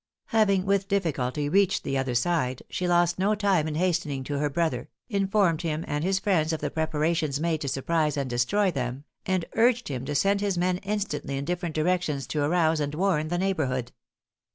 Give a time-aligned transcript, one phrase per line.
[0.29, 4.49] Having with difficulty reached the other side, she lost no time in hastening to her
[4.49, 9.03] brother, informed him and his friends of the preparations made to surprise and destroy them,
[9.27, 13.27] and urged him to send his men instantly in different directions to arouse and warn
[13.27, 13.91] the neighborhood.